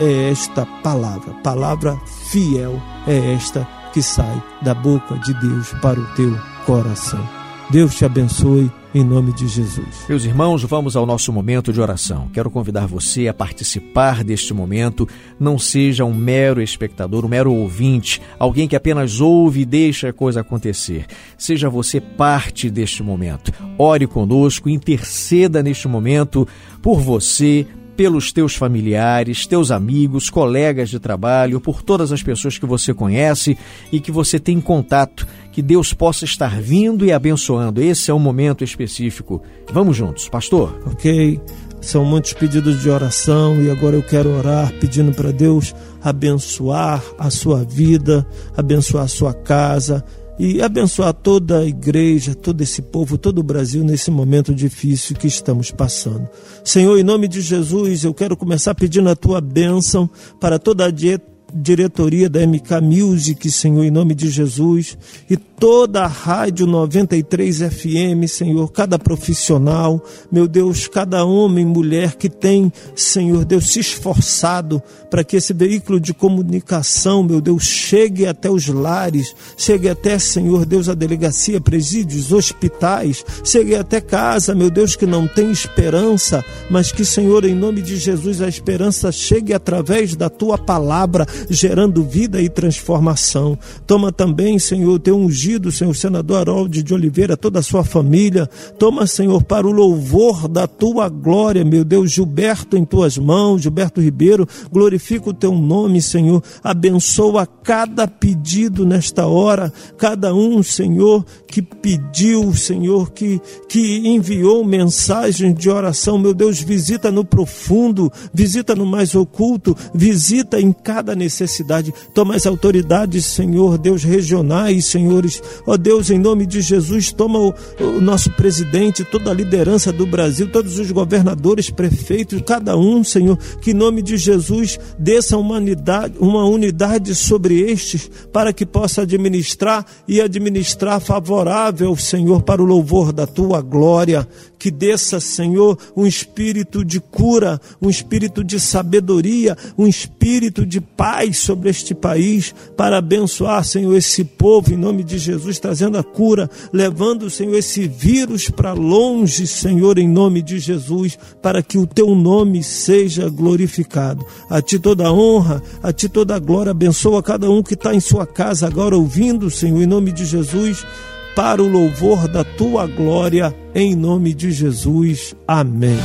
é 0.00 0.30
esta 0.30 0.66
palavra, 0.82 1.32
palavra 1.42 1.98
fiel 2.32 2.80
é 3.06 3.34
esta 3.34 3.68
que 3.92 4.00
sai 4.00 4.42
da 4.62 4.72
boca 4.72 5.18
de 5.18 5.34
Deus 5.34 5.74
para 5.82 6.00
o 6.00 6.06
teu 6.14 6.34
coração. 6.64 7.22
Deus 7.70 7.94
te 7.94 8.06
abençoe 8.06 8.70
em 8.94 9.04
nome 9.04 9.34
de 9.34 9.46
Jesus. 9.46 10.06
Meus 10.08 10.24
irmãos, 10.24 10.62
vamos 10.64 10.96
ao 10.96 11.04
nosso 11.04 11.30
momento 11.30 11.74
de 11.74 11.80
oração. 11.80 12.30
Quero 12.32 12.50
convidar 12.50 12.86
você 12.86 13.28
a 13.28 13.34
participar 13.34 14.24
deste 14.24 14.54
momento. 14.54 15.06
Não 15.38 15.58
seja 15.58 16.06
um 16.06 16.14
mero 16.14 16.62
espectador, 16.62 17.24
um 17.24 17.28
mero 17.28 17.52
ouvinte, 17.52 18.20
alguém 18.38 18.66
que 18.66 18.76
apenas 18.76 19.20
ouve 19.20 19.60
e 19.60 19.66
deixa 19.66 20.08
a 20.08 20.12
coisa 20.12 20.40
acontecer. 20.40 21.04
Seja 21.36 21.68
você 21.68 22.00
parte 22.00 22.70
deste 22.70 23.02
momento. 23.02 23.52
Ore 23.78 24.06
conosco, 24.06 24.70
interceda 24.70 25.62
neste 25.62 25.86
momento 25.86 26.48
por 26.80 26.98
você, 26.98 27.66
pelos 27.96 28.32
teus 28.32 28.54
familiares, 28.54 29.46
teus 29.46 29.70
amigos, 29.70 30.30
colegas 30.30 30.88
de 30.88 30.98
trabalho, 30.98 31.60
por 31.60 31.82
todas 31.82 32.12
as 32.12 32.22
pessoas 32.22 32.58
que 32.58 32.66
você 32.66 32.94
conhece 32.94 33.56
e 33.90 34.00
que 34.00 34.10
você 34.10 34.38
tem 34.38 34.60
contato. 34.60 35.26
Que 35.50 35.60
Deus 35.60 35.92
possa 35.92 36.24
estar 36.24 36.60
vindo 36.60 37.04
e 37.04 37.12
abençoando. 37.12 37.82
Esse 37.82 38.10
é 38.10 38.14
um 38.14 38.18
momento 38.18 38.64
específico. 38.64 39.42
Vamos 39.70 39.96
juntos, 39.96 40.28
pastor. 40.28 40.80
Ok. 40.86 41.40
São 41.80 42.04
muitos 42.04 42.32
pedidos 42.32 42.80
de 42.80 42.88
oração 42.88 43.60
e 43.60 43.68
agora 43.68 43.96
eu 43.96 44.02
quero 44.04 44.30
orar 44.30 44.72
pedindo 44.74 45.12
para 45.12 45.32
Deus 45.32 45.74
abençoar 46.00 47.02
a 47.18 47.28
sua 47.28 47.64
vida, 47.64 48.24
abençoar 48.56 49.04
a 49.04 49.08
sua 49.08 49.34
casa 49.34 50.04
e 50.38 50.62
abençoar 50.62 51.12
toda 51.12 51.60
a 51.60 51.64
igreja, 51.64 52.34
todo 52.34 52.60
esse 52.60 52.82
povo, 52.82 53.18
todo 53.18 53.38
o 53.38 53.42
Brasil 53.42 53.84
nesse 53.84 54.10
momento 54.10 54.54
difícil 54.54 55.16
que 55.16 55.26
estamos 55.26 55.70
passando. 55.70 56.28
Senhor, 56.64 56.98
em 56.98 57.02
nome 57.02 57.28
de 57.28 57.40
Jesus, 57.40 58.04
eu 58.04 58.14
quero 58.14 58.36
começar 58.36 58.74
pedindo 58.74 59.08
a 59.08 59.16
tua 59.16 59.40
bênção 59.40 60.08
para 60.40 60.58
toda 60.58 60.86
a 60.86 60.90
dieta 60.90 61.31
diretoria 61.54 62.28
da 62.28 62.46
MK 62.46 62.80
Music, 62.82 63.50
Senhor, 63.50 63.84
em 63.84 63.90
nome 63.90 64.14
de 64.14 64.30
Jesus, 64.30 64.96
e 65.28 65.36
toda 65.36 66.02
a 66.02 66.08
Rádio 66.08 66.66
93 66.66 67.58
FM, 67.58 68.26
Senhor, 68.26 68.72
cada 68.72 68.98
profissional, 68.98 70.02
meu 70.30 70.48
Deus, 70.48 70.88
cada 70.88 71.24
homem, 71.24 71.64
mulher 71.64 72.16
que 72.16 72.28
tem, 72.28 72.72
Senhor 72.96 73.44
Deus, 73.44 73.70
se 73.70 73.78
esforçado 73.78 74.82
para 75.08 75.22
que 75.22 75.36
esse 75.36 75.52
veículo 75.52 76.00
de 76.00 76.12
comunicação, 76.12 77.22
meu 77.22 77.40
Deus, 77.40 77.62
chegue 77.62 78.26
até 78.26 78.50
os 78.50 78.66
lares, 78.66 79.36
chegue 79.56 79.88
até, 79.88 80.18
Senhor 80.18 80.66
Deus, 80.66 80.88
a 80.88 80.94
delegacia, 80.94 81.60
presídios, 81.60 82.32
hospitais, 82.32 83.24
chegue 83.44 83.76
até 83.76 84.00
casa, 84.00 84.56
meu 84.56 84.68
Deus, 84.68 84.96
que 84.96 85.06
não 85.06 85.28
tem 85.28 85.52
esperança, 85.52 86.44
mas 86.68 86.90
que, 86.90 87.04
Senhor, 87.04 87.44
em 87.44 87.54
nome 87.54 87.82
de 87.82 87.96
Jesus, 87.96 88.40
a 88.40 88.48
esperança 88.48 89.12
chegue 89.12 89.52
através 89.52 90.16
da 90.16 90.28
tua 90.28 90.58
palavra, 90.58 91.24
gerando 91.48 92.02
vida 92.02 92.40
e 92.40 92.48
transformação. 92.48 93.58
Toma 93.86 94.12
também, 94.12 94.58
Senhor, 94.58 94.98
teu 94.98 95.16
ungido, 95.16 95.72
Senhor, 95.72 95.94
senador 95.94 96.38
Harold 96.38 96.82
de 96.82 96.94
Oliveira, 96.94 97.36
toda 97.36 97.58
a 97.58 97.62
sua 97.62 97.84
família. 97.84 98.48
Toma, 98.78 99.06
Senhor, 99.06 99.42
para 99.42 99.66
o 99.66 99.72
louvor 99.72 100.48
da 100.48 100.66
tua 100.66 101.08
glória, 101.08 101.64
meu 101.64 101.84
Deus, 101.84 102.12
Gilberto 102.12 102.76
em 102.76 102.84
tuas 102.84 103.18
mãos, 103.18 103.62
Gilberto 103.62 104.00
Ribeiro, 104.00 104.46
glorifica 104.70 105.30
o 105.30 105.34
teu 105.34 105.52
nome, 105.52 106.00
Senhor. 106.00 106.42
Abençoa 106.62 107.46
cada 107.46 108.06
pedido 108.06 108.86
nesta 108.86 109.26
hora, 109.26 109.72
cada 109.96 110.34
um, 110.34 110.62
Senhor, 110.62 111.24
que 111.46 111.60
pediu, 111.60 112.54
Senhor, 112.54 113.10
que, 113.12 113.40
que 113.68 114.08
enviou 114.08 114.64
mensagem 114.64 115.52
de 115.52 115.68
oração, 115.68 116.18
meu 116.18 116.34
Deus, 116.34 116.60
visita 116.60 117.10
no 117.10 117.24
profundo, 117.24 118.10
visita 118.32 118.74
no 118.74 118.86
mais 118.86 119.14
oculto, 119.14 119.76
visita 119.94 120.60
em 120.60 120.72
cada 120.72 121.14
necessidade 121.14 121.31
necessidade. 121.32 121.94
Toma 122.12 122.36
as 122.36 122.46
autoridades, 122.46 123.24
Senhor, 123.24 123.78
Deus 123.78 124.04
regionais, 124.04 124.84
senhores. 124.84 125.42
Ó 125.66 125.76
Deus, 125.76 126.10
em 126.10 126.18
nome 126.18 126.46
de 126.46 126.60
Jesus, 126.60 127.10
toma 127.10 127.38
o, 127.38 127.54
o 127.80 128.00
nosso 128.00 128.30
presidente, 128.32 129.04
toda 129.04 129.30
a 129.30 129.34
liderança 129.34 129.92
do 129.92 130.06
Brasil, 130.06 130.50
todos 130.50 130.78
os 130.78 130.90
governadores, 130.90 131.70
prefeitos, 131.70 132.40
cada 132.46 132.76
um, 132.76 133.02
Senhor, 133.02 133.38
que 133.60 133.70
em 133.70 133.74
nome 133.74 134.02
de 134.02 134.16
Jesus 134.16 134.78
desça 134.98 135.36
uma 135.36 135.56
unidade, 135.56 136.14
uma 136.18 136.44
unidade 136.44 137.14
sobre 137.14 137.60
estes, 137.60 138.10
para 138.32 138.52
que 138.52 138.66
possa 138.66 139.02
administrar 139.02 139.84
e 140.06 140.20
administrar 140.20 141.00
favorável, 141.00 141.96
Senhor, 141.96 142.42
para 142.42 142.62
o 142.62 142.66
louvor 142.66 143.12
da 143.12 143.26
tua 143.26 143.60
glória. 143.60 144.28
Que 144.62 144.70
desça, 144.70 145.18
Senhor, 145.18 145.76
um 145.96 146.06
espírito 146.06 146.84
de 146.84 147.00
cura, 147.00 147.60
um 147.80 147.90
espírito 147.90 148.44
de 148.44 148.60
sabedoria, 148.60 149.58
um 149.76 149.88
espírito 149.88 150.64
de 150.64 150.80
paz 150.80 151.38
sobre 151.38 151.68
este 151.68 151.96
país 151.96 152.54
para 152.76 152.98
abençoar, 152.98 153.64
Senhor, 153.64 153.92
esse 153.96 154.22
povo 154.22 154.72
em 154.72 154.76
nome 154.76 155.02
de 155.02 155.18
Jesus, 155.18 155.58
trazendo 155.58 155.98
a 155.98 156.04
cura, 156.04 156.48
levando, 156.72 157.28
Senhor, 157.28 157.56
esse 157.56 157.88
vírus 157.88 158.48
para 158.50 158.72
longe, 158.72 159.48
Senhor, 159.48 159.98
em 159.98 160.06
nome 160.06 160.40
de 160.40 160.60
Jesus, 160.60 161.18
para 161.42 161.60
que 161.60 161.76
o 161.76 161.84
teu 161.84 162.14
nome 162.14 162.62
seja 162.62 163.28
glorificado. 163.28 164.24
A 164.48 164.62
ti 164.62 164.78
toda 164.78 165.08
a 165.08 165.12
honra, 165.12 165.60
a 165.82 165.92
ti 165.92 166.08
toda 166.08 166.36
a 166.36 166.38
glória, 166.38 166.70
abençoa 166.70 167.20
cada 167.20 167.50
um 167.50 167.64
que 167.64 167.74
está 167.74 167.92
em 167.92 167.98
sua 167.98 168.28
casa 168.28 168.68
agora 168.68 168.96
ouvindo, 168.96 169.50
Senhor, 169.50 169.82
em 169.82 169.86
nome 169.86 170.12
de 170.12 170.24
Jesus, 170.24 170.86
para 171.34 171.62
o 171.62 171.68
louvor 171.68 172.28
da 172.28 172.44
tua 172.44 172.86
glória, 172.86 173.54
em 173.74 173.94
nome 173.94 174.34
de 174.34 174.50
Jesus. 174.50 175.34
Amém. 175.46 175.98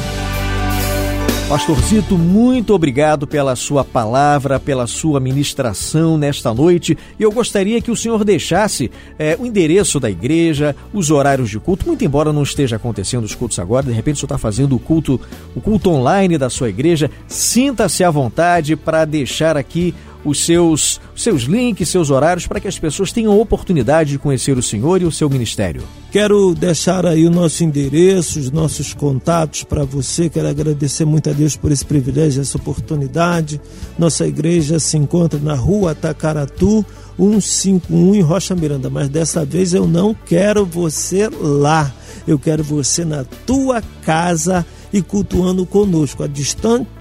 Pastorzito, 1.49 2.17
muito 2.17 2.73
obrigado 2.73 3.25
pela 3.25 3.55
sua 3.55 3.83
palavra, 3.83 4.59
pela 4.59 4.85
sua 4.85 5.17
ministração 5.17 6.17
nesta 6.17 6.53
noite. 6.53 6.97
E 7.17 7.23
eu 7.23 7.31
gostaria 7.31 7.81
que 7.81 7.89
o 7.89 7.95
senhor 7.95 8.25
deixasse 8.25 8.91
é, 9.17 9.37
o 9.39 9.45
endereço 9.45 9.97
da 9.97 10.09
igreja, 10.09 10.75
os 10.93 11.09
horários 11.09 11.49
de 11.49 11.57
culto, 11.57 11.87
muito 11.87 12.03
embora 12.03 12.33
não 12.33 12.43
esteja 12.43 12.75
acontecendo 12.75 13.23
os 13.23 13.33
cultos 13.33 13.59
agora, 13.59 13.85
de 13.85 13.93
repente 13.93 14.15
o 14.15 14.19
senhor 14.19 14.27
está 14.27 14.37
fazendo 14.37 14.75
o 14.75 14.79
culto, 14.79 15.21
o 15.55 15.61
culto 15.61 15.89
online 15.89 16.37
da 16.37 16.49
sua 16.49 16.67
igreja. 16.67 17.09
Sinta-se 17.29 18.03
à 18.03 18.11
vontade 18.11 18.75
para 18.75 19.05
deixar 19.05 19.55
aqui 19.55 19.95
os 20.27 20.45
seus, 20.45 20.99
seus 21.15 21.43
links, 21.43 21.87
seus 21.87 22.09
horários, 22.09 22.45
para 22.45 22.59
que 22.59 22.67
as 22.67 22.77
pessoas 22.77 23.13
tenham 23.13 23.39
oportunidade 23.39 24.11
de 24.11 24.19
conhecer 24.19 24.57
o 24.57 24.61
Senhor 24.61 25.01
e 25.01 25.05
o 25.05 25.11
seu 25.11 25.29
ministério. 25.29 25.83
Quero 26.11 26.53
deixar 26.53 27.05
aí 27.05 27.25
o 27.25 27.31
nosso 27.31 27.63
endereço, 27.63 28.39
os 28.39 28.51
nossos 28.51 28.93
contatos 28.93 29.63
para 29.63 29.85
você. 29.85 30.29
Quero 30.29 30.49
agradecer 30.49 31.05
muito 31.05 31.29
a 31.29 31.33
Deus 31.33 31.55
por 31.55 31.71
esse 31.71 31.85
privilégio, 31.85 32.41
essa 32.41 32.57
oportunidade. 32.57 33.61
Nossa 33.97 34.27
igreja 34.27 34.79
se 34.79 34.97
encontra 34.97 35.39
na 35.39 35.55
rua 35.55 35.95
Tacaratu, 35.95 36.85
151 37.17 38.15
em 38.15 38.21
Rocha 38.21 38.53
Miranda, 38.53 38.89
mas 38.89 39.07
dessa 39.07 39.45
vez 39.45 39.73
eu 39.73 39.87
não 39.87 40.13
quero 40.13 40.65
você 40.65 41.29
lá. 41.29 41.91
Eu 42.27 42.37
quero 42.37 42.63
você 42.63 43.05
na 43.05 43.23
tua 43.45 43.81
casa 44.03 44.65
e 44.91 45.01
cultuando 45.01 45.65
conosco. 45.65 46.23
A 46.23 46.27
distante 46.27 46.96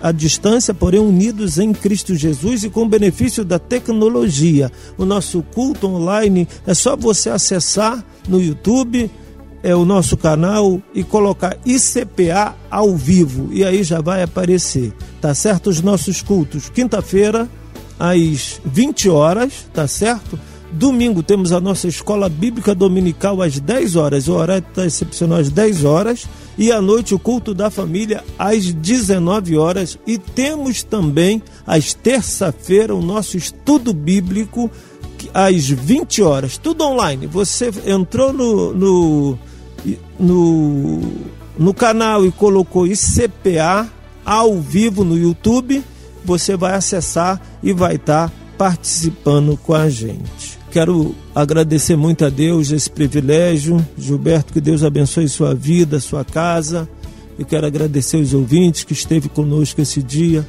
a 0.00 0.12
distância, 0.12 0.72
porém 0.72 1.00
unidos 1.00 1.58
em 1.58 1.72
Cristo 1.72 2.14
Jesus 2.14 2.64
e 2.64 2.70
com 2.70 2.82
o 2.82 2.88
benefício 2.88 3.44
da 3.44 3.58
tecnologia. 3.58 4.70
O 4.96 5.04
nosso 5.04 5.42
culto 5.54 5.86
online 5.86 6.46
é 6.66 6.74
só 6.74 6.96
você 6.96 7.30
acessar 7.30 8.04
no 8.28 8.40
YouTube, 8.40 9.10
é 9.62 9.74
o 9.74 9.84
nosso 9.84 10.16
canal 10.16 10.80
e 10.94 11.02
colocar 11.02 11.56
ICPA 11.66 12.54
ao 12.70 12.96
vivo 12.96 13.48
e 13.52 13.64
aí 13.64 13.82
já 13.82 14.00
vai 14.00 14.22
aparecer. 14.22 14.92
Tá 15.20 15.34
certo 15.34 15.68
os 15.68 15.80
nossos 15.80 16.22
cultos? 16.22 16.68
Quinta-feira 16.68 17.48
às 17.98 18.60
20 18.64 19.08
horas, 19.08 19.66
tá 19.74 19.88
certo? 19.88 20.38
Domingo 20.70 21.22
temos 21.22 21.52
a 21.52 21.60
nossa 21.60 21.88
escola 21.88 22.28
bíblica 22.28 22.74
dominical 22.74 23.40
às 23.40 23.58
10 23.58 23.96
horas, 23.96 24.28
o 24.28 24.34
horário 24.34 24.66
está 24.68 24.84
excepcional 24.84 25.38
às 25.38 25.50
10 25.50 25.84
horas 25.84 26.26
e 26.58 26.70
à 26.70 26.80
noite 26.80 27.14
o 27.14 27.18
culto 27.18 27.54
da 27.54 27.70
família 27.70 28.22
às 28.38 28.72
19 28.72 29.56
horas 29.56 29.98
e 30.06 30.18
temos 30.18 30.82
também 30.82 31.42
às 31.66 31.94
terça-feira 31.94 32.94
o 32.94 33.02
nosso 33.02 33.36
estudo 33.36 33.94
bíblico 33.94 34.70
às 35.32 35.68
20 35.68 36.22
horas, 36.22 36.58
tudo 36.58 36.84
online. 36.84 37.26
Você 37.26 37.70
entrou 37.86 38.32
no, 38.32 38.72
no 38.74 39.38
no, 40.18 41.00
no 41.58 41.74
canal 41.74 42.24
e 42.26 42.32
colocou 42.32 42.86
ICPA 42.86 43.88
ao 44.24 44.60
vivo 44.60 45.04
no 45.04 45.16
YouTube, 45.16 45.82
você 46.24 46.56
vai 46.56 46.74
acessar 46.74 47.40
e 47.62 47.72
vai 47.72 47.94
estar 47.94 48.28
tá 48.28 48.34
participando 48.58 49.56
com 49.56 49.72
a 49.72 49.88
gente. 49.88 50.57
Quero 50.70 51.14
agradecer 51.34 51.96
muito 51.96 52.24
a 52.24 52.28
Deus 52.28 52.70
esse 52.70 52.90
privilégio. 52.90 53.84
Gilberto, 53.96 54.52
que 54.52 54.60
Deus 54.60 54.82
abençoe 54.82 55.28
sua 55.28 55.54
vida, 55.54 55.98
sua 55.98 56.24
casa. 56.24 56.88
Eu 57.38 57.46
quero 57.46 57.66
agradecer 57.66 58.16
os 58.16 58.34
ouvintes 58.34 58.84
que 58.84 58.92
esteve 58.92 59.28
conosco 59.28 59.80
esse 59.80 60.02
dia. 60.02 60.46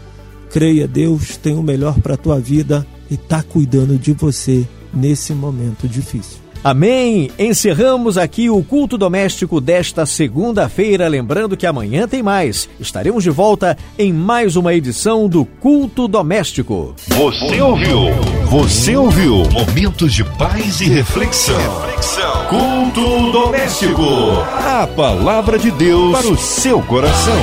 Creia, 0.51 0.88
Deus 0.88 1.38
tem 1.38 1.55
o 1.55 1.63
melhor 1.63 1.99
para 2.01 2.15
a 2.15 2.17
tua 2.17 2.39
vida 2.39 2.86
e 3.10 3.13
está 3.13 3.43
cuidando 3.43 3.97
de 3.97 4.12
você 4.12 4.67
nesse 4.93 5.34
momento 5.34 5.88
difícil. 5.88 6.49
Amém! 6.62 7.32
Encerramos 7.39 8.17
aqui 8.17 8.50
o 8.50 8.62
culto 8.62 8.98
doméstico 8.98 9.62
desta 9.62 10.06
segunda-feira. 10.06 11.08
Lembrando 11.08 11.56
que 11.56 11.65
amanhã 11.65 12.06
tem 12.06 12.22
mais. 12.22 12.67
Estaremos 12.80 13.24
de 13.24 13.30
volta 13.30 13.78
em 13.98 14.12
mais 14.12 14.58
uma 14.58 14.74
edição 14.74 15.30
do 15.30 15.45
Culto 15.45 16.08
Doméstico. 16.08 16.93
Você 17.08 17.62
ouviu? 17.62 18.12
Você 18.45 18.95
ouviu? 18.98 19.43
Momentos 19.52 20.13
de 20.13 20.24
paz 20.24 20.82
e 20.82 20.89
reflexão. 20.89 21.58
reflexão. 21.82 22.45
Culto 22.48 23.32
doméstico. 23.32 24.04
A 24.54 24.86
palavra 24.88 25.58
de 25.58 25.72
Deus 25.72 26.12
para 26.12 26.28
o 26.28 26.38
seu 26.38 26.82
coração. 26.82 27.39